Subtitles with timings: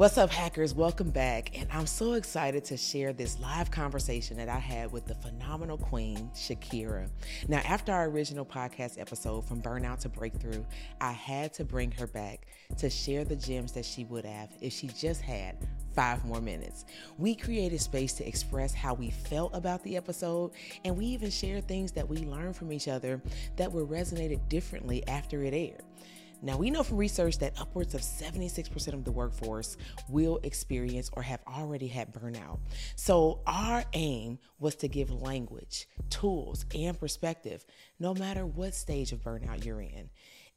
[0.00, 0.74] What's up, hackers?
[0.74, 1.58] Welcome back.
[1.58, 5.76] And I'm so excited to share this live conversation that I had with the phenomenal
[5.76, 7.06] queen, Shakira.
[7.48, 10.64] Now, after our original podcast episode, From Burnout to Breakthrough,
[11.02, 12.46] I had to bring her back
[12.78, 15.58] to share the gems that she would have if she just had
[15.94, 16.86] five more minutes.
[17.18, 21.68] We created space to express how we felt about the episode, and we even shared
[21.68, 23.20] things that we learned from each other
[23.56, 25.82] that were resonated differently after it aired.
[26.42, 29.76] Now, we know from research that upwards of 76% of the workforce
[30.08, 32.60] will experience or have already had burnout.
[32.96, 37.64] So, our aim was to give language, tools, and perspective
[37.98, 40.08] no matter what stage of burnout you're in.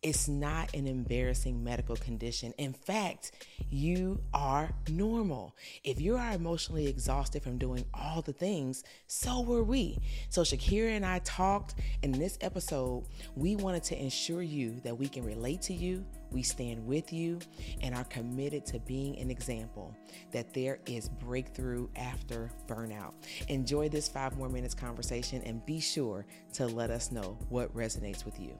[0.03, 2.53] It's not an embarrassing medical condition.
[2.57, 3.31] In fact,
[3.69, 5.55] you are normal.
[5.85, 9.99] If you are emotionally exhausted from doing all the things, so were we.
[10.27, 11.75] So, Shakira and I talked.
[12.01, 16.43] In this episode, we wanted to ensure you that we can relate to you, we
[16.43, 17.39] stand with you,
[17.81, 19.95] and are committed to being an example
[20.33, 23.13] that there is breakthrough after burnout.
[23.47, 28.25] Enjoy this five more minutes conversation and be sure to let us know what resonates
[28.25, 28.59] with you.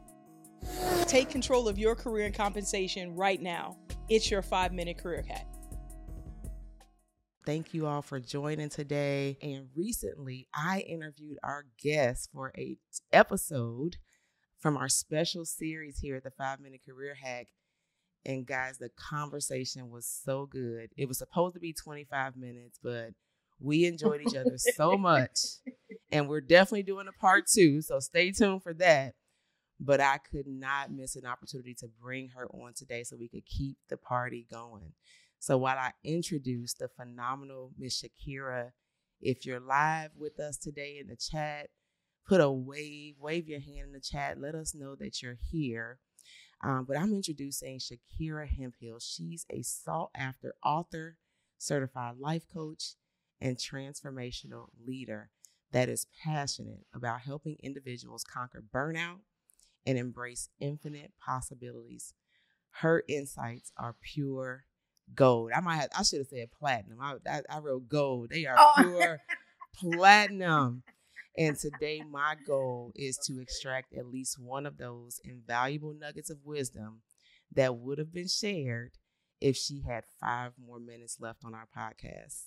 [1.13, 3.77] Take control of your career and compensation right now.
[4.09, 5.45] It's your five minute career hack.
[7.45, 9.37] Thank you all for joining today.
[9.39, 12.77] And recently, I interviewed our guest for a
[13.11, 13.97] episode
[14.57, 17.49] from our special series here at the Five Minute Career Hack.
[18.25, 20.89] And guys, the conversation was so good.
[20.97, 23.09] It was supposed to be 25 minutes, but
[23.59, 25.37] we enjoyed each other so much.
[26.11, 27.83] And we're definitely doing a part two.
[27.83, 29.13] So stay tuned for that
[29.79, 33.45] but I could not miss an opportunity to bring her on today so we could
[33.45, 34.93] keep the party going.
[35.39, 38.71] So while I introduce the phenomenal Miss Shakira,
[39.21, 41.69] if you're live with us today in the chat,
[42.27, 45.99] put a wave, wave your hand in the chat, let us know that you're here.
[46.63, 48.99] Um, but I'm introducing Shakira Hemphill.
[48.99, 51.17] She's a sought after author,
[51.57, 52.95] certified life coach,
[53.41, 55.29] and transformational leader
[55.73, 59.19] that is passionate about helping individuals conquer burnout
[59.85, 62.13] and embrace infinite possibilities.
[62.71, 64.65] Her insights are pure
[65.13, 65.51] gold.
[65.55, 66.99] I might have, I should have said platinum.
[67.01, 68.29] I, I, I wrote gold.
[68.29, 68.73] They are oh.
[68.77, 69.19] pure
[69.75, 70.83] platinum.
[71.37, 76.37] And today, my goal is to extract at least one of those invaluable nuggets of
[76.43, 77.01] wisdom
[77.55, 78.91] that would have been shared
[79.41, 82.43] if she had five more minutes left on our podcast.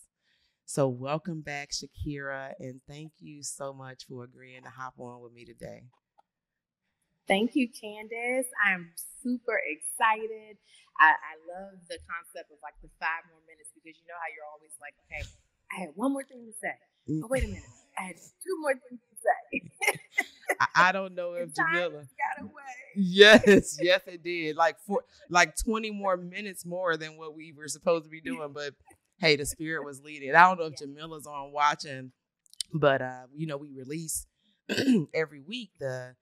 [0.66, 5.32] So, welcome back, Shakira, and thank you so much for agreeing to hop on with
[5.32, 5.84] me today.
[7.28, 8.47] Thank you, Candace.
[8.64, 8.91] I'm
[9.22, 10.56] super excited.
[11.00, 14.31] I, I, love the concept of like the five more minutes because you know how
[14.32, 15.22] you're always like, okay,
[15.72, 16.72] I had one more thing to say.
[17.22, 17.62] Oh, wait a minute.
[17.98, 19.98] I had two more things to say.
[20.60, 22.76] I, I don't know if Jamila got away.
[22.94, 24.56] Yes, yes, it did.
[24.56, 28.53] Like for like 20 more minutes more than what we were supposed to be doing.
[28.53, 28.75] But
[29.19, 30.34] hey, the spirit was leading.
[30.34, 32.12] I don't know if Jamila's on watching,
[32.72, 34.26] but uh, you know, we release
[35.15, 36.15] every week the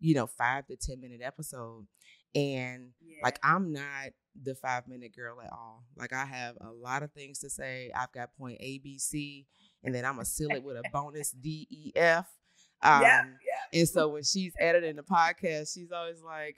[0.00, 1.86] you know, five to 10 minute episode.
[2.34, 3.16] And yeah.
[3.22, 5.84] like, I'm not the five minute girl at all.
[5.96, 7.90] Like, I have a lot of things to say.
[7.94, 9.46] I've got point A, B, C,
[9.84, 12.28] and then I'm going to seal it with a bonus D, E, F.
[12.82, 13.78] Um, yeah, yeah.
[13.78, 16.56] And so when she's editing the podcast, she's always like,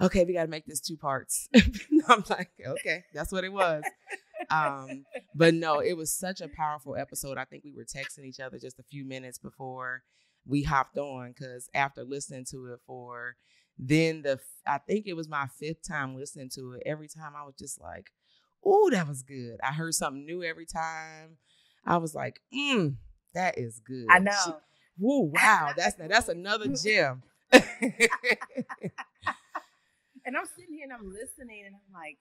[0.00, 1.46] okay, we got to make this two parts.
[2.08, 3.82] I'm like, okay, that's what it was.
[4.50, 5.04] um,
[5.34, 7.36] but no, it was such a powerful episode.
[7.36, 10.04] I think we were texting each other just a few minutes before
[10.48, 13.36] we hopped on because after listening to it for
[13.78, 16.82] then the I think it was my fifth time listening to it.
[16.84, 18.10] Every time I was just like,
[18.66, 21.36] "Ooh, that was good." I heard something new every time.
[21.86, 22.96] I was like, "Mm,
[23.34, 24.32] that is good." I know.
[24.44, 24.50] She,
[25.04, 27.22] Ooh, wow, that's that's another gem.
[27.52, 27.62] and
[30.36, 32.18] I'm sitting here and I'm listening and I'm like,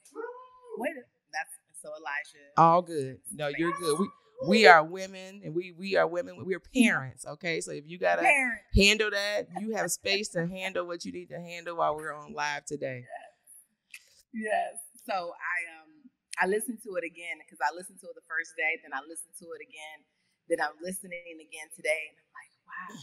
[0.78, 0.94] "Wait,
[1.34, 3.18] that's so Elijah." All good.
[3.34, 4.00] No, you're good.
[4.00, 4.10] We
[4.46, 8.22] we are women and we we are women we're parents okay so if you gotta
[8.22, 8.62] Parent.
[8.76, 12.34] handle that you have space to handle what you need to handle while we're on
[12.34, 13.02] live today
[14.34, 14.74] yes, yes.
[15.10, 15.90] so i um
[16.38, 19.02] i listened to it again because i listened to it the first day then i
[19.10, 19.98] listened to it again
[20.50, 22.94] then i'm listening again today and i'm like wow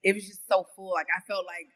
[0.00, 1.68] it was just so full like i felt like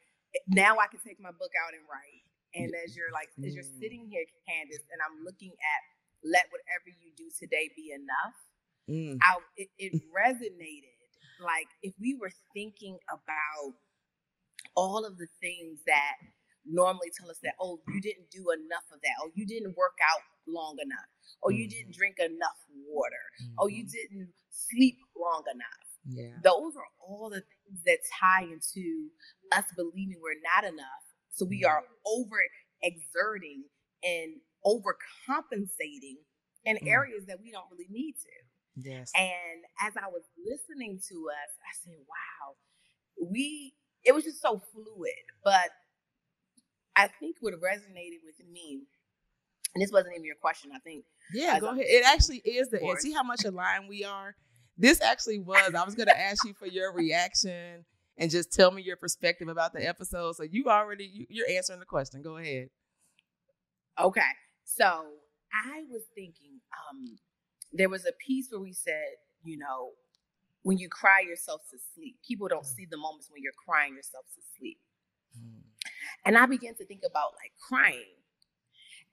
[0.49, 2.25] now i can take my book out and write
[2.57, 3.81] and as you're like as you're mm.
[3.81, 5.81] sitting here candace and i'm looking at
[6.25, 8.33] let whatever you do today be enough
[8.89, 9.19] mm.
[9.23, 10.95] I, it, it resonated.
[11.43, 13.75] Like if we were thinking about
[14.77, 16.15] all of the things that
[16.67, 19.99] normally tell us that, oh, you didn't do enough of that, or you didn't work
[20.11, 21.11] out long enough,
[21.43, 21.99] or you didn't mm-hmm.
[21.99, 22.59] drink enough
[22.89, 23.55] water, mm-hmm.
[23.59, 25.85] or you didn't sleep long enough.
[26.07, 26.37] Yeah.
[26.43, 29.09] Those are all the things that tie into
[29.53, 31.05] us believing we're not enough.
[31.31, 32.37] So we are over
[32.83, 33.65] exerting
[34.03, 36.21] and overcompensating
[36.65, 36.89] in Mm.
[36.89, 38.44] areas that we don't really need to.
[38.77, 39.13] Yes.
[39.15, 43.75] And as I was listening to us, I said, wow, we,
[44.05, 45.13] it was just so fluid.
[45.45, 45.71] But
[46.97, 48.83] I think what resonated with me,
[49.75, 51.87] and this wasn't even your question, I think, Yeah, go I'm ahead.
[51.89, 52.99] It actually is the end.
[53.01, 54.35] See how much aligned we are?
[54.77, 55.73] This actually was.
[55.75, 57.85] I was going to ask you for your reaction
[58.17, 60.37] and just tell me your perspective about the episode.
[60.37, 62.23] So you already you, you're answering the question.
[62.23, 62.69] Go ahead.
[64.01, 64.21] Okay.
[64.65, 66.61] So I was thinking,
[66.91, 67.17] um,
[67.75, 69.91] there was a piece where we said, you know,
[70.63, 72.75] when you cry yourself to sleep, people don't mm.
[72.75, 74.79] see the moments when you're crying yourself to sleep.
[75.37, 75.63] Mm.
[76.25, 78.17] And I began to think about like crying.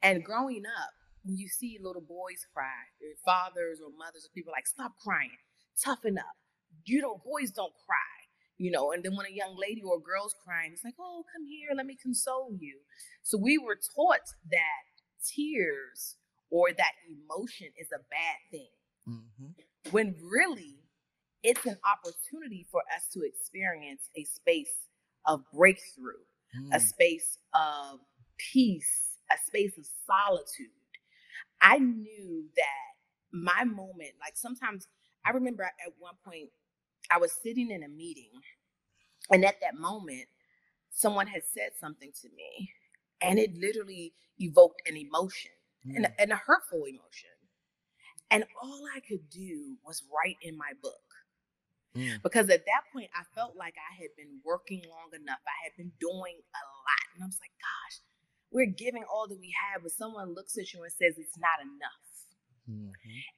[0.02, 0.94] And growing up,
[1.24, 5.38] when you see little boys cry, their fathers or mothers or people like, stop crying,
[5.84, 6.38] toughen up.
[6.86, 8.16] You know, boys don't cry,
[8.58, 8.92] you know.
[8.92, 11.86] And then when a young lady or girl's crying, it's like, oh, come here, let
[11.86, 12.80] me console you.
[13.22, 14.86] So we were taught that
[15.22, 16.16] tears
[16.52, 18.70] or that emotion is a bad thing
[19.10, 19.52] Mm-hmm.
[19.92, 20.80] when really
[21.44, 24.90] it's an opportunity for us to experience a space
[25.28, 26.24] of breakthrough,
[26.74, 26.82] a Mm.
[26.82, 28.00] space of
[28.38, 30.68] peace, a space of solitude.
[31.62, 34.88] I knew that my moment, like sometimes
[35.26, 36.50] I remember at one point
[37.12, 38.32] I was sitting in a meeting,
[39.32, 40.28] and at that moment,
[40.92, 42.72] someone had said something to me,
[43.22, 45.52] and it literally evoked an emotion,
[45.86, 46.14] Mm.
[46.20, 47.30] and a hurtful emotion.
[48.30, 51.02] And all I could do was write in my book
[51.96, 52.22] Mm.
[52.22, 55.40] because at that point I felt like I had been working long enough.
[55.46, 57.06] I had been doing a lot.
[57.16, 58.00] And I was like, gosh,
[58.52, 61.60] we're giving all that we have, but someone looks at you and says it's not
[61.62, 62.28] enough.
[62.70, 62.94] Mhm.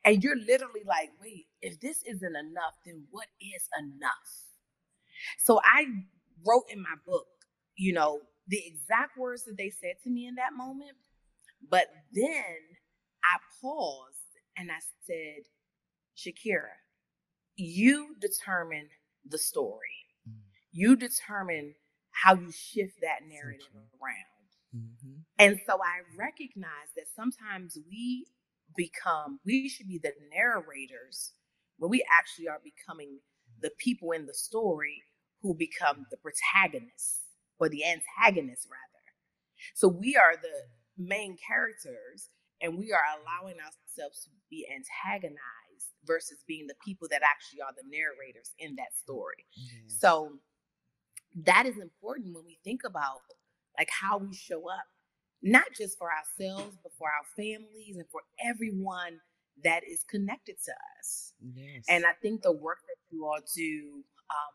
[0.06, 4.44] And you're literally like, wait, if this isn't enough, then what is enough?
[5.39, 5.86] So I
[6.46, 7.28] wrote in my book,
[7.75, 10.98] you know, the exact words that they said to me in that moment.
[11.69, 12.56] But then
[13.24, 14.18] I paused
[14.57, 15.44] and I said,
[16.18, 16.75] Shakira,
[17.56, 18.89] you determine
[19.25, 20.06] the story.
[20.30, 20.36] Mm.
[20.71, 21.75] You determine
[22.12, 24.33] how you shift that narrative around.
[24.75, 25.24] Mhm.
[25.39, 28.27] And so I recognize that sometimes we
[28.75, 31.33] become, we should be the narrators
[31.77, 33.19] when we actually are becoming
[33.62, 35.04] the people in the story
[35.42, 37.24] who become the protagonists
[37.60, 38.83] or the antagonists, rather.
[39.75, 40.68] So we are the
[40.98, 42.30] main characters
[42.62, 47.74] and we are allowing ourselves to be antagonized versus being the people that actually are
[47.75, 49.45] the narrators in that story.
[49.56, 50.00] Yes.
[50.00, 50.40] So
[51.45, 53.19] that is important when we think about
[53.78, 54.86] like how we show up,
[55.42, 59.19] not just for ourselves, but for our families and for everyone
[59.63, 61.34] that is connected to us.
[61.56, 61.84] yes.
[61.89, 64.54] And I think the work that you all do, um,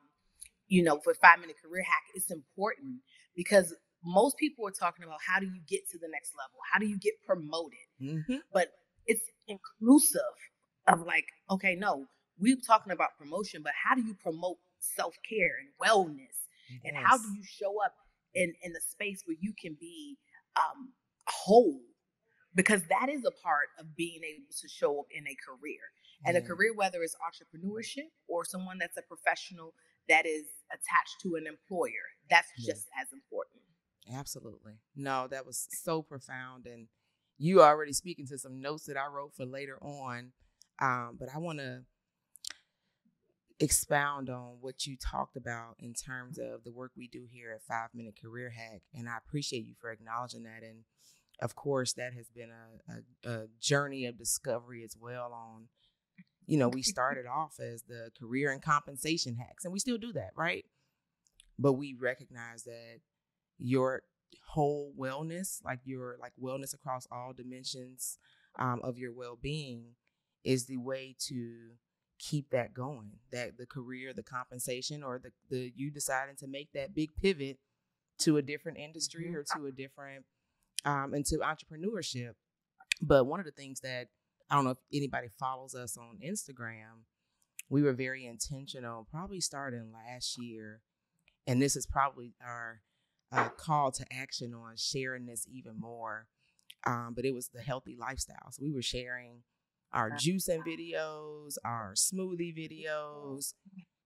[0.67, 3.00] you know, for Five Minute Career Hack is important
[3.37, 6.58] because most people are talking about how do you get to the next level?
[6.72, 7.78] How do you get promoted?
[8.00, 8.42] Mhm.
[8.52, 8.72] But
[9.06, 10.20] it's inclusive
[10.86, 12.06] of like, okay, no,
[12.38, 16.46] we're talking about promotion, but how do you promote self care and wellness?
[16.84, 17.94] And how do you show up
[18.34, 20.18] in, in the space where you can be
[20.56, 20.92] um,
[21.26, 21.80] whole?
[22.54, 25.80] Because that is a part of being able to show up in a career.
[26.26, 29.72] And a career, whether it's entrepreneurship or someone that's a professional
[30.08, 32.72] that is attached to an employer, that's Yeah.
[32.74, 33.62] just as important.
[34.12, 34.75] Absolutely.
[34.96, 36.66] No, that was so profound.
[36.66, 36.88] And
[37.38, 40.32] you already speaking to some notes that I wrote for later on.
[40.81, 41.82] Um, but I want to
[43.60, 47.62] expound on what you talked about in terms of the work we do here at
[47.62, 48.82] Five Minute Career Hack.
[48.94, 50.62] And I appreciate you for acknowledging that.
[50.62, 50.84] And
[51.41, 55.69] of course, that has been a, a, a journey of discovery as well on,
[56.46, 60.12] you know, we started off as the career and compensation hacks, and we still do
[60.12, 60.65] that, right?
[61.58, 63.00] But we recognize that
[63.58, 64.03] your
[64.46, 68.19] whole wellness, like your like wellness across all dimensions
[68.58, 69.94] um, of your well-being,
[70.44, 71.72] is the way to
[72.19, 73.12] keep that going.
[73.31, 77.58] That the career, the compensation, or the the you deciding to make that big pivot
[78.20, 79.34] to a different industry Mhm.
[79.34, 80.24] or to a different
[80.84, 82.34] um, into entrepreneurship.
[83.00, 84.08] But one of the things that
[84.50, 87.05] I don't know if anybody follows us on Instagram,
[87.69, 90.81] we were very intentional, probably starting last year,
[91.46, 92.82] and this is probably our
[93.32, 96.27] uh, call to action on sharing this even more.
[96.87, 98.51] Um, but it was the healthy lifestyle.
[98.51, 99.43] So we were sharing
[99.93, 103.55] our juicing videos, our smoothie videos,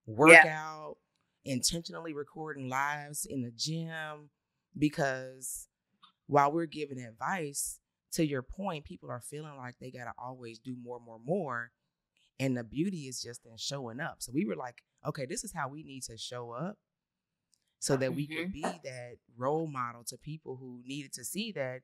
[0.05, 0.97] workout,
[1.45, 4.29] intentionally recording lives in the gym
[4.77, 5.67] because
[6.27, 7.79] while we're giving advice,
[8.13, 11.71] to your point, people are feeling like they got to always do more, more, more.
[12.39, 14.17] And the beauty is just in showing up.
[14.19, 16.77] So we were like, okay, this is how we need to show up
[17.83, 21.81] so that we could be that role model to people who needed to see that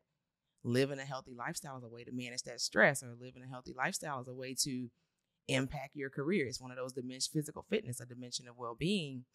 [0.63, 3.73] living a healthy lifestyle is a way to manage that stress, or living a healthy
[3.77, 4.89] lifestyle is a way to
[5.49, 6.47] impact your career.
[6.47, 9.25] It's one of those dimensions, physical fitness, a dimension of well being.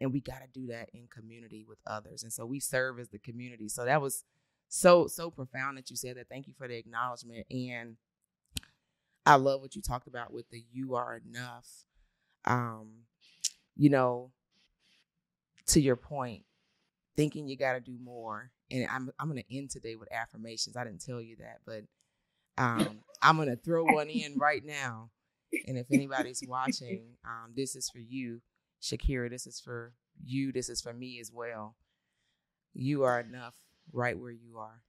[0.00, 2.24] And we got to do that in community with others.
[2.24, 3.68] And so we serve as the community.
[3.68, 4.24] So that was
[4.68, 6.28] so, so profound that you said that.
[6.28, 7.46] Thank you for the acknowledgement.
[7.48, 7.94] And
[9.24, 11.68] I love what you talked about with the you are enough.
[12.44, 13.04] Um,
[13.76, 14.32] you know,
[15.68, 16.44] to your point,
[17.16, 18.50] thinking you got to do more.
[18.70, 20.76] And I'm I'm going to end today with affirmations.
[20.76, 21.84] I didn't tell you that, but
[22.62, 25.10] um, I'm going to throw one in right now.
[25.66, 28.42] And if anybody's watching, um, this is for you,
[28.82, 29.30] Shakira.
[29.30, 30.52] This is for you.
[30.52, 31.76] This is for me as well.
[32.74, 33.54] You are enough
[33.92, 34.82] right where you are.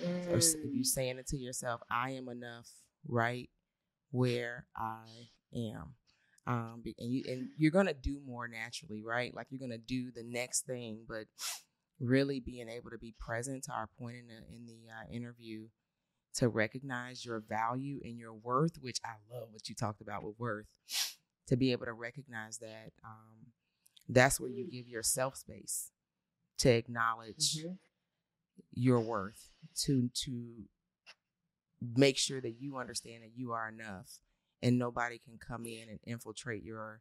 [0.00, 0.30] Mm.
[0.30, 2.68] Or if you're saying it to yourself, I am enough
[3.08, 3.50] right
[4.10, 5.06] where I
[5.54, 5.94] am.
[6.46, 9.34] Um, and you and you're gonna do more naturally, right?
[9.34, 11.26] Like you're gonna do the next thing, but
[12.00, 15.68] really being able to be present to our point in the in the uh, interview
[16.34, 20.34] to recognize your value and your worth, which I love what you talked about with
[20.38, 20.66] worth,
[21.46, 23.52] to be able to recognize that um,
[24.08, 25.90] that's where you give yourself space
[26.58, 27.74] to acknowledge mm-hmm.
[28.72, 29.50] your worth,
[29.84, 30.64] to to
[31.96, 34.18] make sure that you understand that you are enough
[34.62, 37.00] and nobody can come in and infiltrate your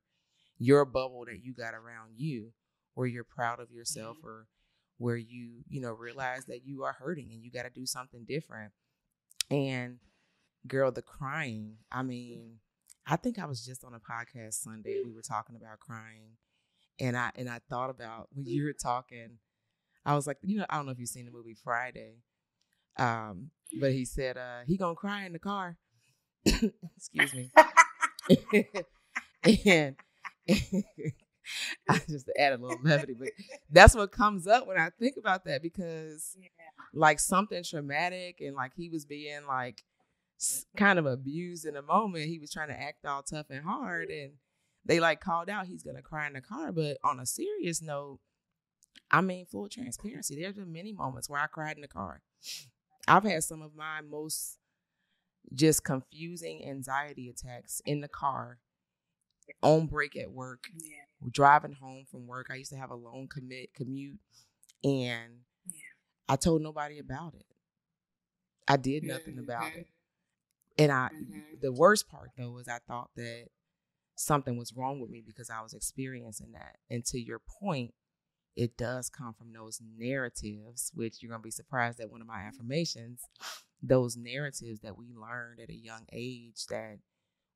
[0.58, 2.52] your bubble that you got around you
[2.94, 4.28] where you're proud of yourself mm-hmm.
[4.28, 4.48] or
[4.98, 8.26] where you you know realize that you are hurting and you got to do something
[8.28, 8.72] different
[9.50, 10.00] and
[10.68, 12.60] girl, the crying, I mean,
[13.06, 15.02] I think I was just on a podcast Sunday.
[15.04, 16.38] We were talking about crying.
[17.00, 19.40] And I and I thought about when you were talking,
[20.06, 22.18] I was like, you know, I don't know if you've seen the movie Friday.
[22.98, 25.78] Um, but he said uh he gonna cry in the car.
[26.98, 27.52] Excuse me.
[29.44, 29.96] and, and
[31.90, 33.30] I just add a little levity, but
[33.72, 36.48] that's what comes up when I think about that because yeah.
[36.94, 39.84] like something traumatic and like he was being like
[40.78, 42.26] kind of abused in a moment.
[42.26, 44.34] He was trying to act all tough and hard and
[44.86, 46.72] they like called out he's gonna cry in the car.
[46.72, 48.20] But on a serious note,
[49.10, 50.40] I mean full transparency.
[50.40, 52.22] There's been many moments where I cried in the car.
[53.08, 54.58] I've had some of my most
[55.54, 58.60] just confusing anxiety attacks in the car
[59.62, 61.30] on break at work, yeah.
[61.30, 62.48] driving home from work.
[62.52, 64.20] I used to have a long commit commute,
[64.84, 65.82] and yeah.
[66.30, 67.46] I told nobody about it.
[68.68, 69.44] I did nothing mm-hmm.
[69.44, 69.88] about it.
[70.78, 71.40] And I, mm-hmm.
[71.62, 73.48] the worst part though is I thought that
[74.16, 76.78] something was wrong with me because I was experiencing that.
[76.90, 77.94] And to your point,
[78.56, 82.42] it does come from those narratives, which you're gonna be surprised at one of my
[82.42, 83.22] affirmations,
[83.82, 86.98] those narratives that we learned at a young age that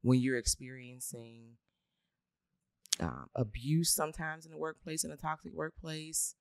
[0.01, 1.57] when you're experiencing
[2.99, 6.35] um, abuse sometimes in the workplace, in a toxic workplace,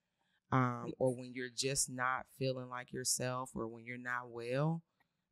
[0.52, 4.82] um, or when you're just not feeling like yourself, or when you're not well,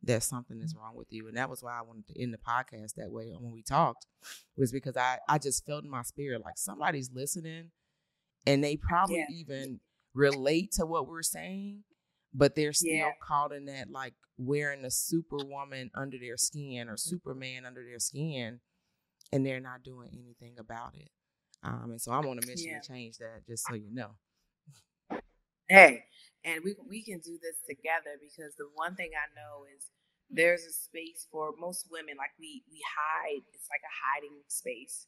[0.03, 1.29] that something is wrong with you.
[1.29, 4.07] And that was why I wanted to end the podcast that way when we talked,
[4.57, 7.71] was because I, I just felt in my spirit like somebody's listening
[8.47, 9.37] and they probably yeah.
[9.37, 9.81] even
[10.15, 11.85] relate to what we're saying,
[12.35, 13.11] but they're still yeah.
[13.23, 18.61] caught in that like wearing a superwoman under their skin or Superman under their skin
[19.33, 21.11] and they're not doing anything about it.
[21.65, 22.81] Um, and so I'm on a mission yeah.
[22.81, 24.11] to change that, just so you know.
[25.69, 26.05] Hey,
[26.45, 29.87] and we we can do this together because the one thing I know is
[30.29, 32.17] there's a space for most women.
[32.19, 33.47] Like we we hide.
[33.55, 35.07] It's like a hiding space.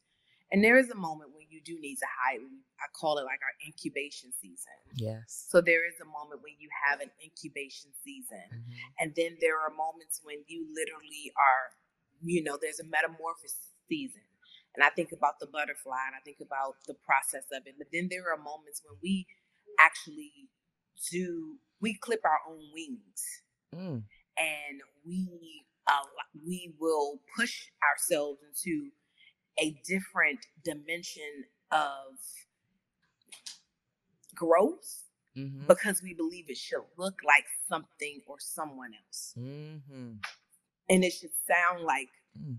[0.53, 2.41] And there is a moment when you do need to hide.
[2.79, 4.79] I call it like our incubation season.
[4.95, 5.47] Yes.
[5.49, 8.45] So there is a moment when you have an incubation season.
[8.53, 9.01] Mm-hmm.
[9.01, 11.75] And then there are moments when you literally are,
[12.23, 14.23] you know, there's a metamorphosis season.
[14.77, 17.75] And I think about the butterfly and I think about the process of it.
[17.79, 19.27] But then there are moments when we
[19.81, 20.51] actually
[21.11, 23.23] do, we clip our own wings
[23.75, 24.03] mm.
[24.37, 26.07] and we, uh,
[26.47, 28.91] we will push ourselves into
[29.59, 32.19] a different dimension of
[34.35, 35.05] growth
[35.37, 35.67] mm-hmm.
[35.67, 39.35] because we believe it should look like something or someone else.
[39.39, 40.13] Mm-hmm.
[40.91, 42.09] And it should sound like
[42.39, 42.59] mm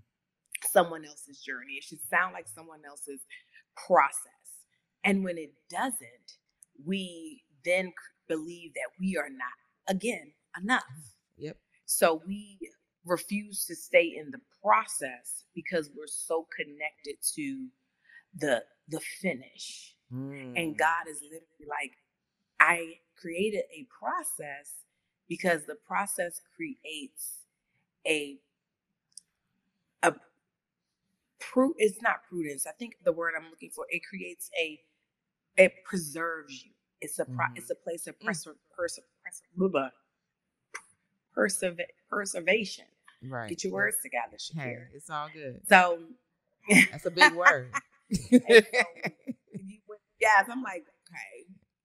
[0.72, 1.74] someone else's journey.
[1.74, 3.22] It should sound like someone else's
[3.88, 4.66] process.
[5.04, 6.38] And when it doesn't,
[6.86, 7.94] we then
[8.28, 10.84] believe that we are not, again, enough.
[11.38, 11.58] Yep.
[11.86, 12.58] So we
[13.06, 17.68] refuse to stay in the process because we're so connected to
[18.38, 19.96] the the finish.
[20.14, 20.54] Mm.
[20.56, 21.94] And God is literally like,
[22.60, 24.74] I created a process
[25.30, 27.40] because the process creates
[28.08, 28.40] a
[30.04, 30.14] a
[31.42, 32.68] pru- it's not prudence.
[32.68, 34.80] I think the word I'm looking for it creates a
[35.58, 36.72] it preserves you.
[37.02, 37.58] It's a pro- mm-hmm.
[37.58, 39.42] it's a place of pres- pers- pres-
[41.36, 42.86] persever- perseveration.
[43.29, 43.50] Right.
[43.50, 44.63] Get your words together, Shakira.
[44.63, 45.62] Hey, it's all good.
[45.67, 46.00] So
[46.91, 47.72] That's a big word.
[48.13, 49.79] So, you
[50.22, 50.84] yes, I'm like,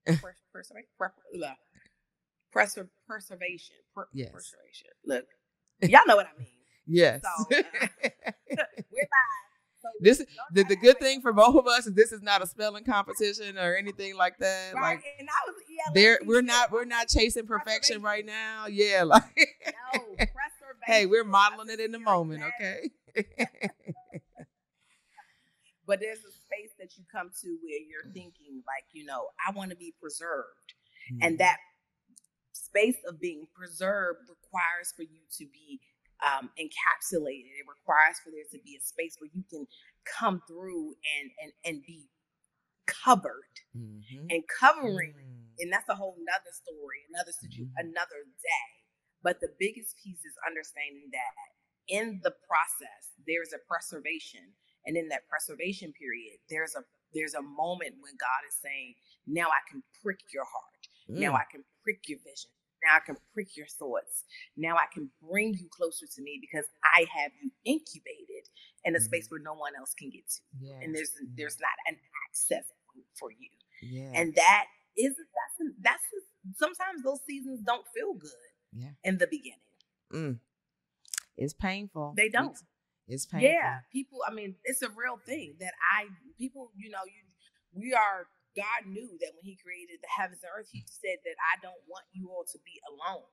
[0.05, 0.17] okay.
[0.21, 1.57] Per- persever- per- look,
[2.51, 3.75] preservation.
[3.95, 4.29] Per- Yes.
[4.31, 4.87] Preservation.
[5.05, 5.25] Look,
[5.81, 6.47] y'all know what I mean.
[6.85, 7.21] yes.
[7.23, 7.61] So, uh,
[8.49, 9.47] We're live.
[9.81, 12.47] So this the, the good thing for both of us is this is not a
[12.47, 14.73] spelling competition or anything like that.
[14.75, 14.95] like- right.
[14.97, 15.55] Like and I was
[15.95, 18.67] there we're not we're not chasing perfection right now.
[18.67, 19.23] Yeah, like
[19.95, 20.01] No.
[20.85, 22.89] Hey, we're modeling it in the moment, okay?
[25.87, 29.51] But there's a space that you come to where you're thinking, like, you know, I
[29.51, 30.47] want to be preserved.
[31.11, 31.23] Mm-hmm.
[31.27, 31.57] and that
[32.53, 35.81] space of being preserved requires for you to be
[36.21, 39.65] um, encapsulated it requires for there to be a space where you can
[40.05, 42.05] come through and and and be
[42.85, 44.27] covered Mhm.
[44.29, 45.57] and covering Mm.
[45.57, 47.73] and that's a whole nother story another situ- Mhm.
[47.77, 48.69] another day
[49.23, 51.33] but the biggest piece is understanding that
[51.87, 54.41] in the process there's a preservation
[54.85, 58.93] and in that preservation period there's a there's a moment when god is saying
[59.27, 61.41] now i can prick your heart now Mm.
[61.43, 62.51] I can prick your vision.
[62.85, 64.23] Now I can prick your thoughts.
[64.55, 66.63] Now I can bring you closer to me because
[66.97, 68.47] I have you incubated
[68.85, 69.03] in a Mhm.
[69.03, 70.41] space where no one else can get to.
[70.61, 70.79] yeah.
[70.81, 71.99] And there's there's not an
[72.29, 73.49] access point for you.
[73.81, 74.11] yeah.
[74.15, 76.05] And that is that's that's
[76.55, 78.89] sometimes those seasons don't feel good yeah.
[79.03, 79.59] in the beginning.
[80.13, 80.39] Mm.
[81.37, 82.13] It's painful.
[82.15, 82.51] They don't.
[82.51, 82.63] It's,
[83.07, 83.49] it's painful.
[83.49, 84.19] Yeah, people.
[84.27, 86.71] I mean, it's a real thing that I people.
[86.75, 87.23] You know, you
[87.73, 88.27] we are.
[88.51, 91.79] God knew that when He created the heavens and earth, He said that I don't
[91.87, 93.23] want you all to be alone.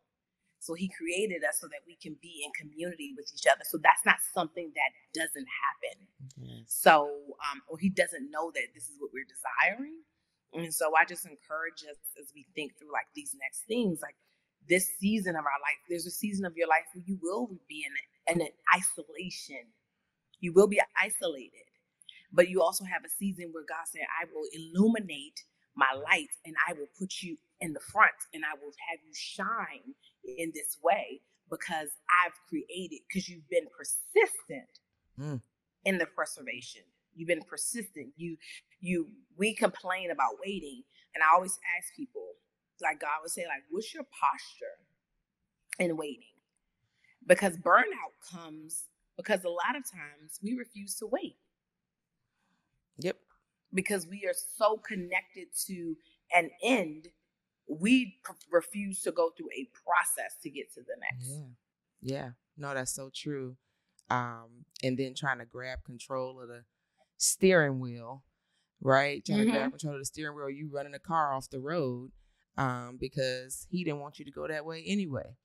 [0.61, 3.66] So He created us so that we can be in community with each other.
[3.66, 6.07] So that's not something that doesn't happen.
[6.38, 6.71] Yes.
[6.71, 7.11] So,
[7.50, 10.07] um, or He doesn't know that this is what we're desiring.
[10.54, 14.16] And so I just encourage us as we think through like these next things, like
[14.68, 17.84] this season of our life, there's a season of your life where you will be
[17.87, 19.64] in, in an isolation.
[20.40, 21.66] You will be isolated.
[22.33, 25.40] But you also have a season where God said, I will illuminate
[25.74, 29.12] my light and I will put you in the front and I will have you
[29.14, 29.94] shine
[30.37, 31.88] in this way because
[32.24, 34.68] I've created, because you've been persistent
[35.18, 35.42] Mm.
[35.85, 36.83] in the preservation.
[37.16, 38.12] You've been persistent.
[38.16, 38.37] You,
[38.81, 40.83] you, we complain about waiting.
[41.14, 42.27] And I always ask people,
[42.82, 44.78] like God would say, like, what's your posture
[45.78, 46.22] in waiting?
[47.26, 48.84] Because burnout comes
[49.16, 51.36] because a lot of times we refuse to wait
[52.98, 53.16] Yep.
[53.74, 55.96] because we are so connected to
[56.34, 57.08] an end,
[57.68, 61.28] we p- refuse to go through a process to get to the next.
[61.30, 61.46] Yeah.
[62.00, 62.30] Yeah.
[62.56, 63.56] No, that's so true.
[64.10, 66.64] Um, and then trying to grab control of the
[67.18, 68.24] steering wheel,
[68.80, 69.24] right?
[69.24, 72.10] Trying to grab control of the steering wheel, you running a car off the road
[72.59, 75.37] um, because he didn't want you to go that way anyway.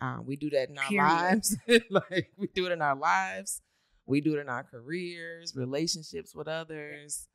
[0.00, 1.12] Um, we do that in our Period.
[1.12, 1.56] lives.
[1.90, 3.60] like we do it in our lives.
[4.06, 7.28] We do it in our careers, relationships with others.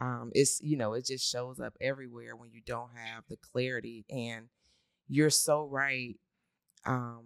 [0.00, 4.06] Um, it's you know, it just shows up everywhere when you don't have the clarity.
[4.08, 4.46] And
[5.08, 6.14] you're so right.
[6.86, 7.24] Um,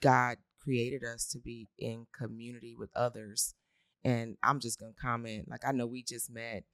[0.00, 3.54] God created us to be in community with others.
[4.04, 6.64] And I'm just gonna comment, like I know we just met,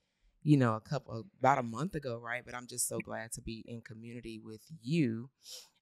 [0.42, 2.42] you know, a couple about a month ago, right?
[2.44, 5.30] But I'm just so glad to be in community with you.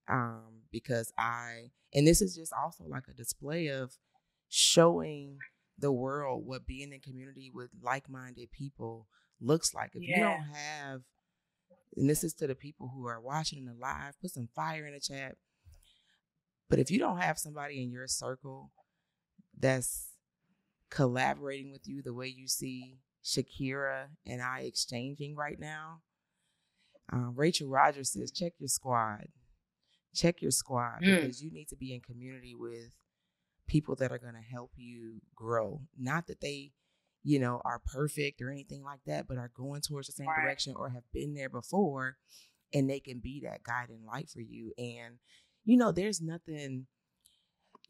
[0.08, 3.92] Um, because I and this is just also like a display of
[4.48, 5.38] showing
[5.78, 9.06] the world what being in community with like-minded people
[9.40, 9.90] looks like.
[9.94, 11.02] If you don't have
[11.96, 14.86] and this is to the people who are watching in the live, put some fire
[14.86, 15.36] in the chat.
[16.68, 18.70] But if you don't have somebody in your circle
[19.58, 20.08] that's
[20.88, 26.02] collaborating with you the way you see Shakira and I exchanging right now,
[27.12, 29.28] um, Rachel Rodgers says, check your squad.
[30.14, 31.20] Check your squad Mm.
[31.20, 32.94] because you need to be in community with
[33.66, 35.82] people that are going to help you grow.
[35.96, 36.72] Not that they,
[37.22, 40.42] you know, are perfect or anything like that, but are going towards the same Right.
[40.42, 42.16] direction or have been there before
[42.72, 44.72] and they can be that guiding light for you.
[44.78, 45.18] And,
[45.64, 46.86] you know, there's nothing,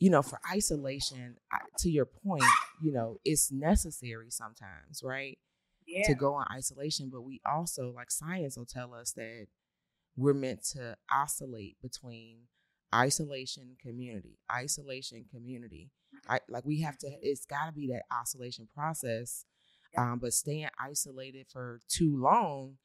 [0.01, 1.37] you know, for isolation,
[1.79, 2.43] to your point,
[2.83, 5.39] you know, it's necessary sometimes, right?
[5.87, 6.07] Yeah.
[6.07, 9.47] to go in isolation, but we also, like science will tell us that
[10.17, 12.43] we're meant to oscillate between
[12.95, 15.91] isolation, community, isolation, community.
[16.29, 19.45] I, like we have to, it's got to be that oscillation process.
[19.99, 22.77] Um, but staying isolated for too long,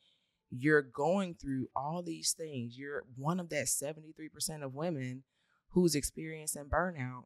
[0.50, 2.78] you're going through all these things.
[2.78, 5.24] You're one of that 73% of women
[5.76, 7.26] who's experiencing burnout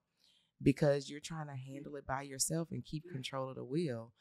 [0.61, 4.11] because you're trying to handle it by yourself and keep control of the wheel.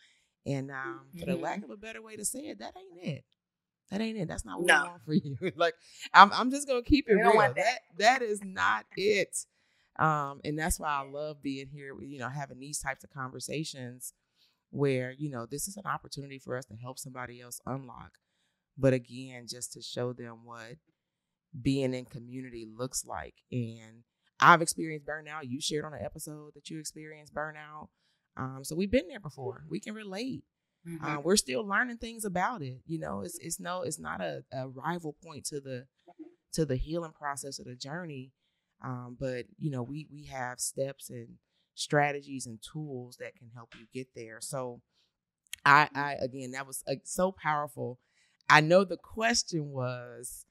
[0.47, 3.25] And um, for the lack of a better way to say it, that ain't it.
[3.91, 4.29] That ain't it.
[4.29, 4.83] That's not what No.
[4.83, 5.53] we want for you.
[5.57, 5.75] like
[6.15, 7.33] I'm I'm just gonna keep it real.
[7.33, 7.57] That.
[7.57, 7.79] that.
[7.99, 9.37] that is not it.
[9.99, 14.13] Um, and that's why I love being here, you know, having these types of conversations
[14.71, 18.13] where, you know, this is an opportunity for us to help somebody else unlock.
[18.77, 20.77] But again, just to show them what
[21.61, 23.35] being in community looks like.
[23.51, 24.05] And
[24.41, 25.49] I've experienced burnout.
[25.49, 27.89] You shared on an episode that you experienced burnout.
[28.37, 29.65] Um, so we've been there before.
[29.69, 30.45] We can relate.
[30.87, 31.03] Mhm.
[31.03, 32.81] Uh, we're still learning things about it.
[32.87, 35.87] You know, it's it's no, it's not a, a rival point to the
[36.53, 38.33] to the healing process of the journey.
[38.83, 41.39] Um, but you know, we we have steps and
[41.75, 44.39] strategies and tools that can help you get there.
[44.41, 44.83] So,
[45.65, 47.99] I I again, that was uh, so powerful.
[48.49, 50.47] I know the question was,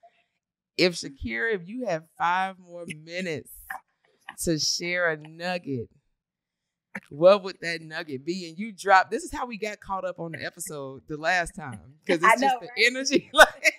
[0.78, 3.50] if Shakira, if you have five more minutes
[4.44, 5.88] to share a nugget,
[7.10, 8.48] what would that nugget be?
[8.48, 9.10] And you drop.
[9.10, 12.40] This is how we got caught up on the episode the last time because it's
[12.40, 12.86] just the right?
[12.86, 13.30] energy.
[13.34, 13.74] like-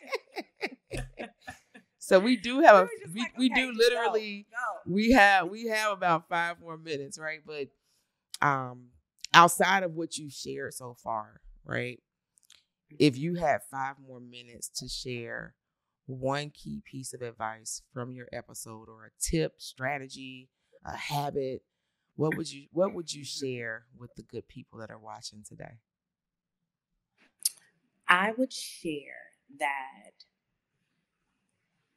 [1.98, 4.92] so we do have a we, like, we okay, do go, literally go.
[4.92, 7.40] we have we have about five more minutes, right?
[7.46, 7.68] But
[8.46, 8.88] um
[9.34, 12.00] outside of what you shared so far, right?
[12.98, 15.54] If you had five more minutes to share
[16.10, 20.50] one key piece of advice from your episode or a tip, strategy,
[20.84, 21.62] a habit,
[22.16, 25.78] what would you what would you share with the good people that are watching today?
[28.08, 30.12] I would share that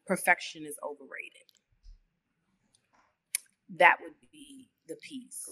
[0.07, 1.51] perfection is overrated.
[3.79, 5.49] That would be the piece.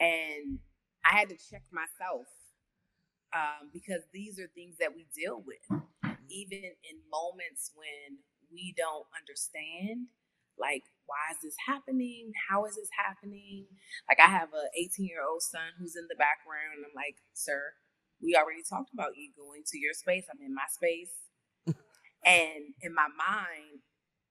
[0.00, 0.58] And
[1.04, 2.26] I had to check myself
[3.34, 5.82] um, because these are things that we deal with.
[6.22, 6.30] Mm-hmm.
[6.30, 10.06] Even in moments when we don't understand,
[10.58, 12.32] like, why is this happening?
[12.48, 13.66] How is this happening?
[14.08, 17.16] Like, I have a 18 year old son who's in the background, and I'm like,
[17.34, 17.74] sir,
[18.22, 20.24] we already talked about you going to your space.
[20.30, 21.12] I'm in my space.
[22.24, 23.82] and in my mind,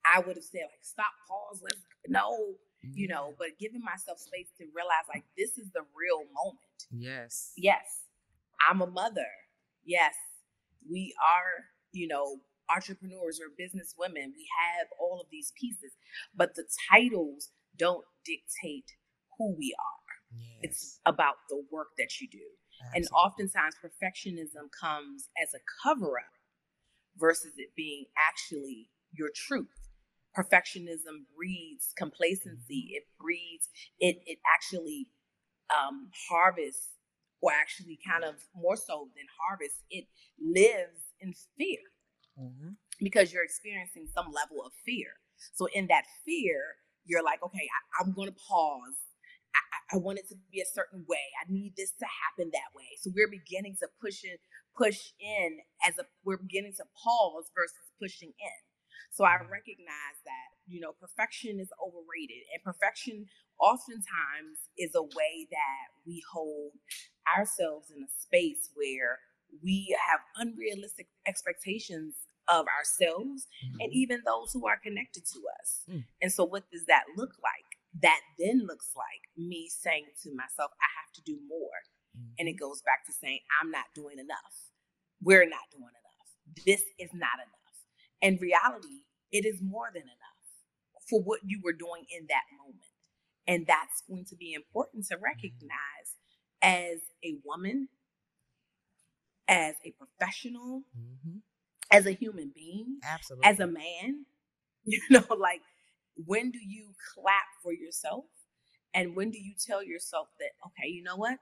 [0.06, 4.49] I would have said, like, stop, pause, let's no, you know, but giving myself space
[4.58, 6.82] to realize like this is the real moment.
[6.89, 7.54] Yes.
[7.58, 7.86] Yes,
[8.67, 9.27] I'm a mother.
[9.86, 10.15] Yes,
[10.89, 12.38] we are, you know,
[12.73, 14.34] entrepreneurs or business women.
[14.36, 15.91] We have all of these pieces,
[16.36, 18.91] but the titles don't dictate
[19.38, 20.38] who we are.
[20.62, 22.39] It's about the work that you do.
[22.95, 26.34] And oftentimes perfectionism comes as a cover up
[27.17, 29.67] versus it being actually your truth.
[30.38, 32.91] Perfectionism breeds complacency.
[32.93, 35.08] It breeds, it, it actually
[35.69, 36.88] um, harvests,
[37.41, 40.06] or actually kind of more so than harvests, it
[40.39, 41.80] lives in fear
[42.40, 42.78] Mhm.
[43.00, 45.14] because you're experiencing some level of fear.
[45.54, 48.96] So in that fear, you're like, okay, I, I'm going to pause.
[49.56, 51.26] I, I- I want it to be a certain way.
[51.42, 52.88] I need this to happen that way.
[53.02, 54.38] So we're beginning to push in,
[54.78, 58.60] push in as a we're beginning to pause versus pushing in.
[59.12, 63.26] So I recognize that you know perfection is overrated, and perfection
[63.60, 66.72] oftentimes is a way that we hold
[67.38, 69.20] ourselves in a space where
[69.64, 72.16] we have unrealistic expectations
[72.48, 73.48] of ourselves
[73.80, 73.96] and Mhm.
[73.96, 75.84] even those who are connected to us.
[75.88, 76.06] Mm.
[76.22, 77.66] And so, what does that look like?
[78.02, 81.82] That then looks like me saying to myself, I have to do more.
[82.40, 84.72] And it goes back to saying, I'm not doing enough.
[85.22, 86.66] We're not doing enough.
[86.66, 87.86] This is not enough.
[88.22, 92.84] In reality, it is more than enough for what you were doing in that moment.
[93.48, 96.18] And that's going to be important to recognize
[96.62, 97.90] as a woman,
[99.52, 101.42] as a professional, Mhm.
[101.92, 103.50] as a human being, Absolutely.
[103.50, 104.26] as a man,
[104.86, 105.62] you know, like
[106.16, 108.26] when do you clap for yourself?
[108.94, 111.40] And when do you tell yourself that, okay, you know what?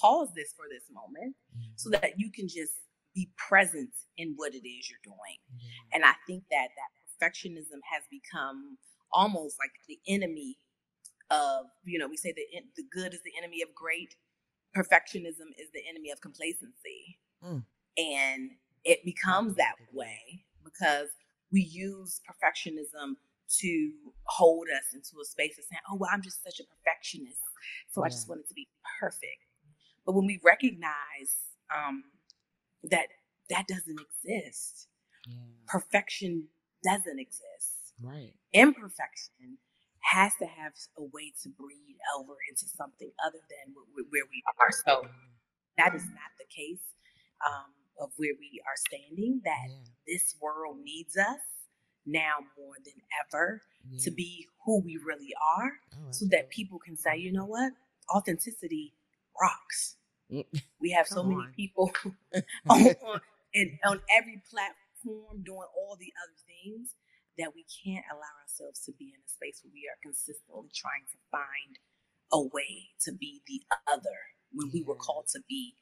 [0.00, 1.36] Pause this for this moment
[1.76, 2.74] so that you can just
[3.14, 5.38] be present in what it is you're doing.
[5.56, 5.94] Yeah.
[5.94, 6.90] And I think that that
[7.32, 8.78] perfectionism has become
[9.12, 10.58] almost like the enemy
[11.30, 12.44] of, you know, we say the
[12.76, 14.16] the good is the enemy of great.
[14.76, 17.18] Perfectionism is the enemy of complacency.
[17.44, 17.64] Mm.
[17.98, 18.50] And
[18.84, 21.08] it becomes that way because
[21.52, 23.14] we use perfectionism
[23.60, 23.90] to
[24.24, 27.38] hold us into a space of saying, oh, well, I'm just such a perfectionist.
[27.90, 28.68] So I just want it to be
[29.00, 29.44] perfect.
[30.06, 31.30] But when we recognize
[31.74, 32.02] um,
[32.90, 33.06] that
[33.50, 34.88] that doesn't exist,
[35.28, 35.36] Yeah.
[35.68, 36.48] perfection
[36.82, 37.94] doesn't exist.
[38.00, 38.32] Right.
[38.52, 39.58] Imperfection
[40.00, 44.24] has to have a way to breed over into something other than wh- wh- where
[44.30, 44.72] we are.
[44.72, 45.06] So
[45.76, 46.82] that is not the case
[47.46, 49.40] um, of where we are standing.
[49.44, 49.84] That Yeah.
[50.06, 51.40] this world needs us
[52.06, 53.62] now more than ever
[54.00, 57.72] to be who we really are, Oh, so that people can say, you know what,
[58.14, 58.94] authenticity
[59.40, 59.96] rocks.
[60.30, 60.44] Mm.
[60.80, 61.52] We have so many on.
[61.54, 61.92] people
[62.34, 63.20] on, on-
[63.54, 66.94] and on every platform doing all the other things
[67.38, 71.04] that we can't allow ourselves to be in a space where we are consistently trying
[71.10, 71.78] to find
[72.32, 73.60] a way to be the
[73.92, 74.18] other
[74.52, 75.74] when we were called to be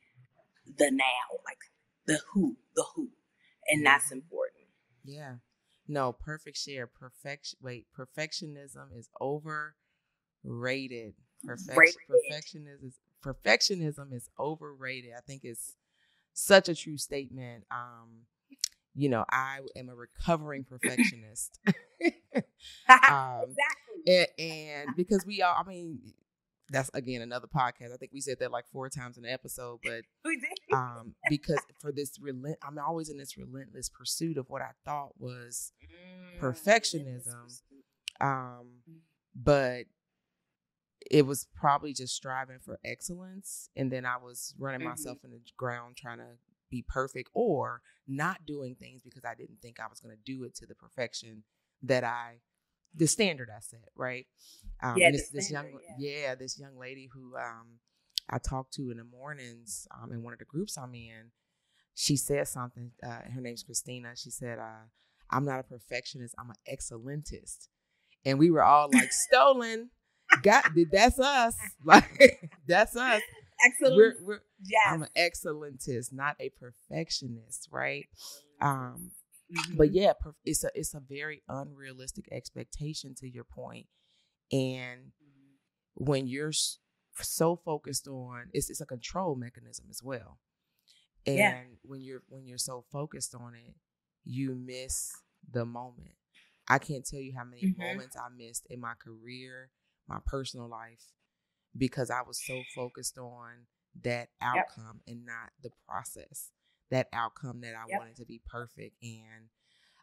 [0.67, 1.59] the now, like
[2.07, 3.11] the who, the who.
[3.69, 4.65] And that's important.
[5.05, 5.35] Yeah.
[5.87, 6.87] No, perfect share.
[6.87, 7.59] Perfection.
[7.63, 9.75] Wait, perfectionism is overrated.
[11.45, 12.01] Perfection.
[12.11, 12.95] Perfectionism is
[13.25, 15.13] perfectionism is overrated.
[15.17, 15.77] I think it's
[16.33, 17.65] such a true statement.
[17.71, 18.27] Um,
[18.95, 21.59] you know, I am a recovering perfectionist.
[22.89, 24.07] um, exactly.
[24.07, 26.01] And, and, because we all, I mean,
[26.71, 27.93] that's again another podcast.
[27.93, 30.75] I think we said that like four times in the episode, but we did.
[30.75, 35.13] Um, because for this relent, I'm always in this relentless pursuit of what I thought
[35.19, 37.61] was mm, perfectionism.
[38.21, 38.99] Um, mm.
[39.35, 39.85] but
[41.11, 44.91] it was probably just striving for excellence, and then I was running mm-hmm.
[44.91, 46.37] myself in the ground trying to
[46.71, 50.45] be perfect, or not doing things because I didn't think I was going to do
[50.45, 51.43] it to the perfection
[51.83, 52.37] that I
[52.95, 54.27] the standard I set, right?
[54.83, 55.67] Um, yeah, this, this young,
[55.99, 56.11] yeah.
[56.23, 56.35] yeah.
[56.35, 57.79] this young lady who um,
[58.29, 61.31] I talked to in the mornings um, in one of the groups I'm in,
[61.95, 62.93] she said something.
[63.03, 64.13] Uh, her name's Christina.
[64.17, 64.87] She said, uh,
[65.31, 66.35] "I'm not a perfectionist.
[66.39, 67.69] I'm an excellentist,"
[68.25, 69.91] and we were all like, "Stolen."
[70.43, 71.57] Got that's us.
[71.85, 73.21] Like that's us.
[73.67, 73.97] Excellent.
[73.97, 74.83] We're, we're, yes.
[74.89, 78.07] I'm an excellentist, not a perfectionist, right?
[78.61, 79.11] Um,
[79.51, 79.77] Mm-hmm.
[79.77, 80.13] But yeah,
[80.45, 83.87] it's a it's a very unrealistic expectation to your point,
[84.53, 86.05] and mm-hmm.
[86.05, 86.53] when you're
[87.21, 90.39] so focused on it's it's a control mechanism as well,
[91.27, 91.61] and yeah.
[91.83, 93.75] when you're when you're so focused on it,
[94.25, 95.11] you miss
[95.51, 96.15] the moment.
[96.69, 97.83] I can't tell you how many mm-hmm.
[97.83, 99.71] moments I missed in my career,
[100.09, 101.03] my personal life,
[101.77, 103.67] because I was so focused on
[104.03, 105.17] that outcome yep.
[105.17, 106.51] and not the process
[106.91, 108.01] that outcome that I yep.
[108.01, 108.97] wanted to be perfect.
[109.03, 109.49] And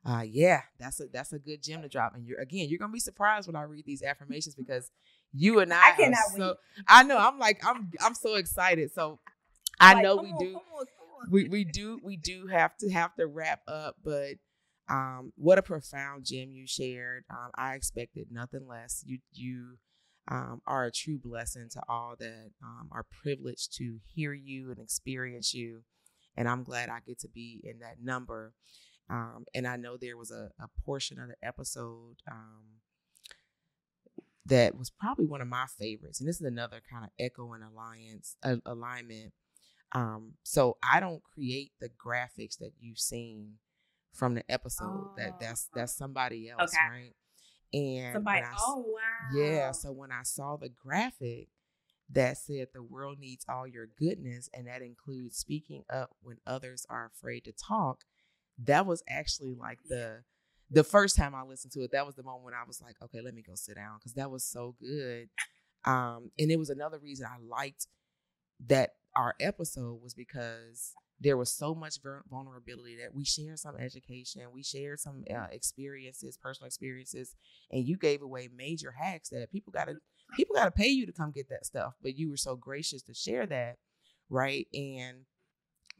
[0.05, 2.15] uh, yeah, that's a that's a good gem to drop.
[2.15, 4.91] And you're again, you're gonna be surprised when I read these affirmations because
[5.33, 6.85] you and I, I cannot so, wait.
[6.87, 8.93] I know I'm like I'm I'm so excited.
[8.93, 9.19] So
[9.79, 11.31] I like, know we on, do come on, come on.
[11.31, 14.35] we we do we do have to have to wrap up, but
[14.89, 17.25] um, what a profound gem you shared.
[17.29, 19.03] Um, I expected nothing less.
[19.05, 19.77] You you
[20.29, 24.79] um, are a true blessing to all that um, are privileged to hear you and
[24.79, 25.83] experience you
[26.37, 28.53] and I'm glad I get to be in that number.
[29.09, 32.81] Um, and I know there was a, a portion of the episode um,
[34.45, 37.63] that was probably one of my favorites, and this is another kind of echo and
[37.63, 39.33] alliance uh, alignment.
[39.93, 43.53] Um, so I don't create the graphics that you've seen
[44.13, 44.85] from the episode.
[44.85, 46.89] Oh, that that's that's somebody else, okay.
[46.89, 47.15] right?
[47.73, 48.41] And somebody.
[48.41, 49.39] I, oh wow.
[49.39, 49.71] Yeah.
[49.71, 51.47] So when I saw the graphic,
[52.09, 56.85] that said the world needs all your goodness and that includes speaking up when others
[56.89, 58.03] are afraid to talk.
[58.63, 60.23] That was actually like the
[60.69, 62.95] the first time i listened to it that was the moment when i was like
[63.01, 65.29] okay let me go sit down because that was so good.
[65.85, 67.87] Um and it was another reason i liked
[68.67, 71.95] that our episode was because there was so much
[72.29, 77.35] vulnerability that we shared some education we shared some uh, experiences personal experiences
[77.71, 79.95] and you gave away major hacks that people got to
[80.35, 83.01] people got to pay you to come get that stuff, but you were so gracious
[83.03, 83.77] to share that,
[84.29, 84.67] right?
[84.73, 85.25] And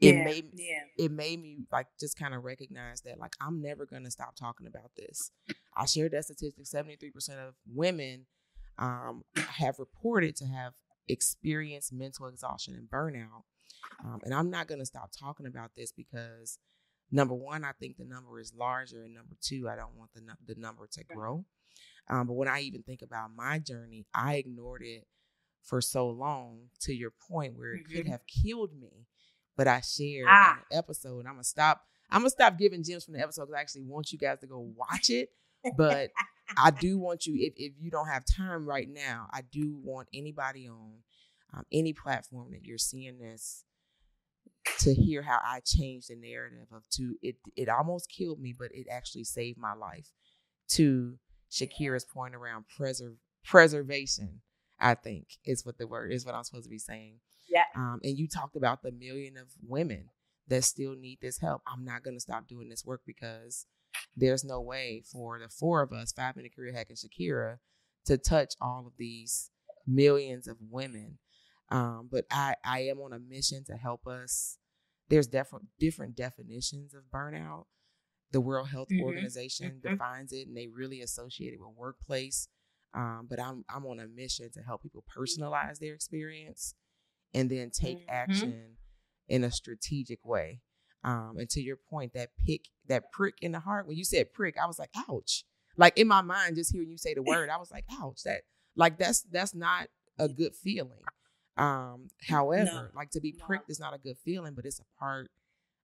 [0.00, 1.04] it yeah, made yeah.
[1.04, 4.66] it made me like just kind of recognize that like I'm never gonna stop talking
[4.66, 5.32] about this.
[5.76, 8.26] I shared that statistic: seventy three percent of women
[8.78, 10.74] um, have reported to have
[11.08, 13.42] experienced mental exhaustion and burnout,
[14.04, 16.58] um, and I'm not gonna stop talking about this because
[17.10, 20.22] number one, I think the number is larger, and number two, I don't want the
[20.46, 21.44] the number to grow.
[22.10, 25.06] Um, but when I even think about my journey, I ignored it
[25.62, 27.96] for so long to your point where it mm-hmm.
[27.96, 29.06] could have killed me.
[29.56, 30.58] But I shared ah.
[30.70, 31.26] an episode.
[31.26, 31.82] I'm gonna stop.
[32.10, 34.46] I'm gonna stop giving gems from the episode because I actually want you guys to
[34.46, 35.30] go watch it.
[35.76, 36.10] But
[36.56, 40.08] I do want you, if, if you don't have time right now, I do want
[40.14, 40.98] anybody on
[41.52, 43.64] um, any platform that you're seeing this
[44.78, 47.36] to hear how I changed the narrative of to it.
[47.56, 50.10] It almost killed me, but it actually saved my life.
[50.72, 51.18] To
[51.50, 54.40] Shakira's point around preser- preservation,
[54.80, 57.20] I think is what the word is what I'm supposed to be saying.
[57.48, 57.64] Yeah.
[57.74, 60.10] Um, and you talked about the million of women
[60.48, 61.62] that still need this help.
[61.66, 63.66] I'm not going to stop doing this work because
[64.16, 67.58] there's no way for the four of us, Five Minute Career Hack and Shakira,
[68.06, 69.50] to touch all of these
[69.86, 71.18] millions of women.
[71.70, 74.58] Um, but I, I am on a mission to help us.
[75.08, 77.64] There's different different definitions of burnout
[78.32, 79.04] the World Health mm-hmm.
[79.04, 79.94] Organization mm-hmm.
[79.94, 82.48] defines it, and they really associate it with workplace.
[82.94, 86.74] Um, but I'm I'm on a mission to help people personalize their experience
[87.34, 88.10] and then take mm-hmm.
[88.10, 88.76] action
[89.28, 90.60] in a strategic way.
[91.04, 93.86] Um, and to your point, that pick, that prick in the heart.
[93.86, 95.44] When you said prick, I was like, ouch.
[95.76, 98.22] Like in my mind, just hearing you say the word, I was like, ouch.
[98.24, 98.42] That
[98.74, 99.88] like that's that's not
[100.18, 101.02] a good feeling.
[101.56, 103.72] Um, however, no, like to be pricked no.
[103.72, 105.30] is not a good feeling, but it's a part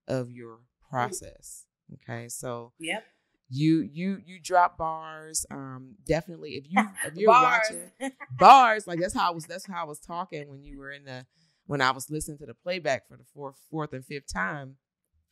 [0.09, 0.59] of your
[0.91, 1.67] process.
[1.95, 3.05] Okay, so yep.
[3.51, 5.45] You you you drop bars.
[5.51, 7.91] Um, definitely if you if you're watching
[8.39, 11.05] bars, like that's how I was that's how I was talking when you were in
[11.05, 11.27] the
[11.67, 14.77] when I was listening to the playback for the fourth fourth and fifth time.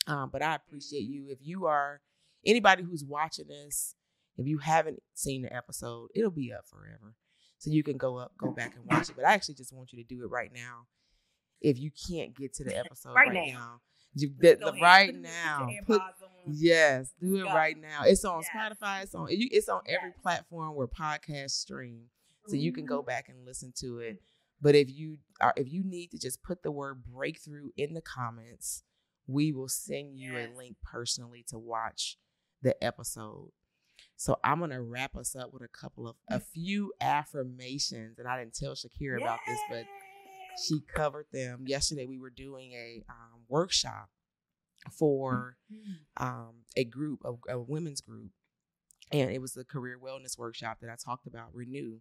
[0.06, 1.26] Um, but I appreciate you.
[1.28, 2.00] If you are
[2.44, 3.94] anybody who's watching this,
[4.36, 7.14] if you haven't seen the episode, it'll be up forever.
[7.58, 9.16] So you can go up, go back and watch it.
[9.16, 10.86] But I actually just want you to do it right now.
[11.60, 13.58] If you can't get to the episode right, right now.
[13.58, 13.80] now
[14.14, 15.68] you, the, the right now.
[15.86, 16.02] Put,
[16.46, 18.02] yes, do it right now.
[18.04, 18.50] It's on yes.
[18.54, 19.02] Spotify.
[19.02, 22.04] It's on it's on every platform where podcasts stream.
[22.48, 23.06] So you can go mm-hmm.
[23.06, 24.20] back and listen to it.
[24.60, 28.00] But if you are if you need to just put the word breakthrough in the
[28.00, 28.82] comments,
[29.26, 30.48] we will send you yes.
[30.52, 32.16] a link personally to watch
[32.62, 33.50] the episode.
[34.16, 38.38] So I'm gonna wrap us up with a couple of a few affirmations, and I
[38.38, 39.24] didn't tell Shakira Yay!
[39.24, 39.84] about this, but
[40.64, 42.06] she covered them yesterday.
[42.06, 44.08] We were doing a um, workshop
[44.90, 46.24] for mm-hmm.
[46.24, 48.30] um, a group, a, a women's group,
[49.10, 52.00] and it was the career wellness workshop that I talked about, Renew.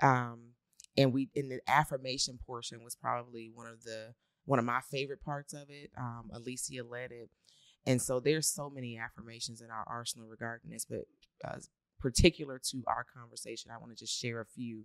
[0.00, 0.54] Um,
[0.96, 4.14] and we in the affirmation portion was probably one of the
[4.44, 5.90] one of my favorite parts of it.
[5.96, 7.30] Um, Alicia led it,
[7.86, 11.04] and so there's so many affirmations in our arsenal regarding this, but
[11.44, 11.58] uh,
[12.00, 14.84] particular to our conversation, I want to just share a few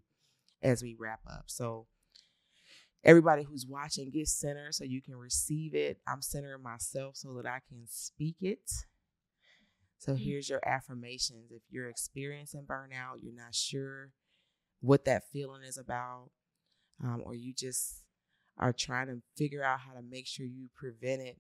[0.62, 1.46] as we wrap up.
[1.48, 1.88] So
[3.04, 6.00] everybody who's watching get centered so you can receive it.
[6.08, 8.72] I'm centering myself so that I can speak it.
[9.98, 10.24] So mm-hmm.
[10.24, 11.52] here's your affirmations.
[11.52, 14.12] If you're experiencing burnout, you're not sure
[14.82, 16.30] what that feeling is about,
[17.02, 18.04] um, or you just
[18.58, 21.38] are trying to figure out how to make sure you prevent it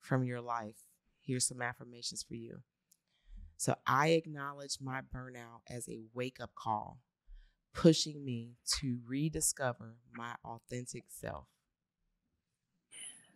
[0.00, 0.76] from your life,
[1.20, 2.58] here's some affirmations for you.
[3.56, 6.98] So I acknowledge my burnout as a wake up call,
[7.74, 11.46] pushing me to rediscover my authentic self.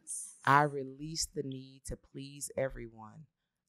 [0.00, 0.36] Yes.
[0.46, 3.26] I release the need to please everyone,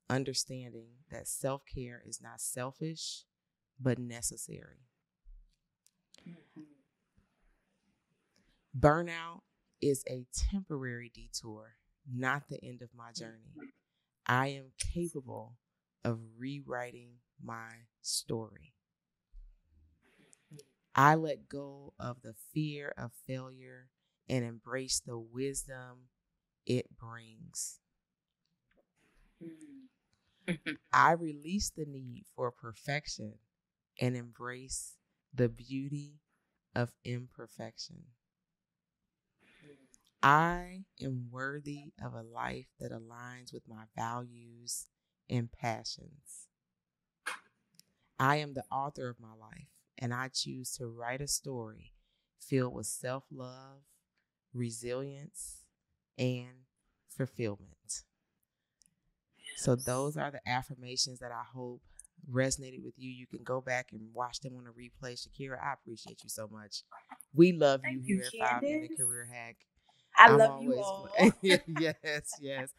[0.09, 3.25] understanding that self care is not selfish,
[3.79, 4.85] but necessary.
[6.27, 6.61] Mm-hmm.
[8.77, 9.41] Burnout
[9.81, 11.75] is a temporary detour,
[12.11, 13.53] not the end of my journey.
[14.25, 15.55] I am capable
[16.05, 17.69] of rewriting my
[18.01, 18.73] story.
[20.99, 23.87] I let go of the fear of failure
[24.27, 26.09] and embrace the wisdom
[26.65, 27.79] it brings.
[29.41, 30.75] Mm.
[30.91, 33.35] I release the need for perfection
[33.97, 34.97] and embrace
[35.33, 36.19] the beauty
[36.75, 38.03] of imperfection.
[40.21, 44.87] I am worthy of a life that aligns with my values
[45.29, 46.47] and passions.
[48.19, 51.93] I am the author of my life, and I choose to write a story
[52.39, 53.81] filled with self love,
[54.53, 55.65] resilience,
[56.17, 56.65] and
[57.09, 58.03] fulfillment.
[59.37, 59.63] Yes.
[59.63, 61.81] So, those are the affirmations that I hope
[62.31, 63.09] resonated with you.
[63.09, 65.13] You can go back and watch them on a replay.
[65.13, 66.83] Shakira, I appreciate you so much.
[67.33, 69.57] We love Thank you here you, at Five Minute Career Hack.
[70.17, 71.09] I I'm love you all.
[71.41, 72.69] yes, yes.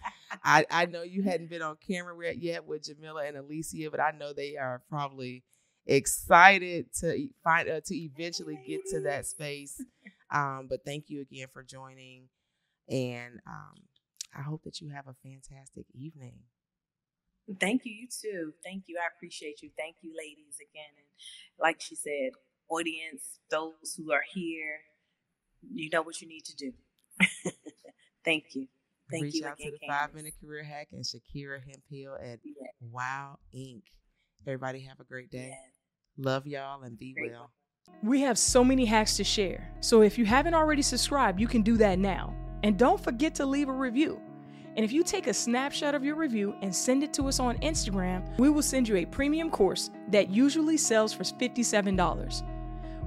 [0.44, 4.11] I, I know you hadn't been on camera yet with Jamila and Alicia, but I
[4.11, 5.42] know they are probably
[5.86, 9.80] excited to find uh, to eventually get to that space.
[10.32, 12.28] Um, but thank you again for joining,
[12.88, 13.74] and um,
[14.36, 16.38] I hope that you have a fantastic evening.
[17.58, 18.52] Thank you, you too.
[18.62, 18.98] Thank you.
[18.98, 19.70] I appreciate you.
[19.76, 20.92] Thank you, ladies, again.
[20.96, 21.06] And
[21.58, 22.30] like she said,
[22.68, 24.80] audience, those who are here,
[25.62, 26.72] you know what you need to do.
[28.24, 28.68] Thank you.
[29.10, 32.38] Thank Reach you out again, to the Five Minute Career Hack and Shakira Hemphill at
[32.44, 32.68] yeah.
[32.80, 33.82] Wow Inc.
[34.46, 35.55] Everybody have a great day.
[36.16, 37.31] Love y'all and be great.
[37.33, 37.50] well.
[38.03, 39.70] We have so many hacks to share.
[39.81, 42.35] So if you haven't already subscribed, you can do that now.
[42.62, 44.20] And don't forget to leave a review.
[44.76, 47.59] And if you take a snapshot of your review and send it to us on
[47.59, 52.42] Instagram, we will send you a premium course that usually sells for $57.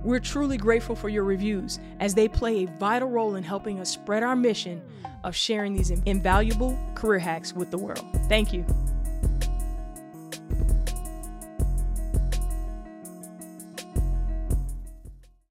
[0.04, 3.90] We're truly grateful for your reviews as they play a vital role in helping us
[3.90, 4.82] spread our mission
[5.24, 8.06] of sharing these invaluable career hacks with the world.
[8.28, 8.66] Thank you.